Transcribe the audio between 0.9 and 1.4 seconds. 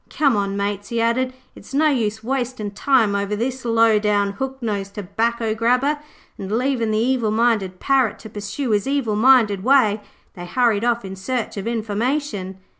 added,